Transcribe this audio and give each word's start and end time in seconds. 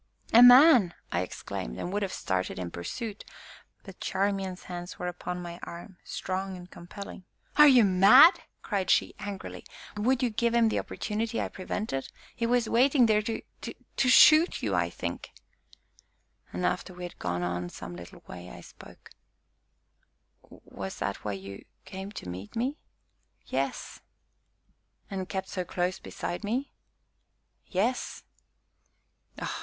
"A 0.33 0.41
man!" 0.41 0.95
I 1.11 1.19
exclaimed, 1.21 1.77
and 1.77 1.93
would 1.93 2.01
have 2.01 2.11
started 2.11 2.57
in 2.57 2.71
pursuit, 2.71 3.23
but 3.83 3.99
Charmian's 3.99 4.63
hands 4.63 4.97
were 4.97 5.05
upon 5.05 5.43
my 5.43 5.59
arm, 5.61 5.97
strong 6.03 6.57
and 6.57 6.67
compelling. 6.67 7.25
"Are 7.55 7.67
you 7.67 7.83
mad?" 7.85 8.41
cried 8.63 8.89
she 8.89 9.13
angrily; 9.19 9.63
"would 9.95 10.23
you 10.23 10.31
give 10.31 10.55
him 10.55 10.69
the 10.69 10.79
opportunity 10.79 11.39
I 11.39 11.49
prevented? 11.49 12.07
He 12.35 12.47
was 12.47 12.67
waiting 12.67 13.05
there 13.05 13.21
to 13.21 13.43
to 13.61 14.09
shoot 14.09 14.63
you, 14.63 14.73
I 14.73 14.89
think!" 14.89 15.29
And, 16.51 16.65
after 16.65 16.95
we 16.95 17.03
had 17.03 17.19
gone 17.19 17.43
on 17.43 17.69
some 17.69 17.95
little 17.95 18.23
way, 18.25 18.49
I 18.49 18.61
spoke. 18.61 19.11
"Was 20.49 20.97
that 20.97 21.17
why 21.17 21.33
you 21.33 21.63
came 21.85 22.11
to 22.13 22.27
meet 22.27 22.55
me?" 22.55 22.79
"Yes." 23.45 23.99
"And 25.11 25.29
kept 25.29 25.49
so 25.49 25.63
close 25.63 25.99
beside 25.99 26.43
me." 26.43 26.73
"Yes." 27.67 28.23